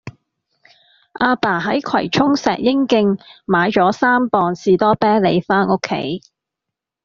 [1.19, 6.23] 亞爸喺葵涌石英徑買左三磅士多啤梨返屋企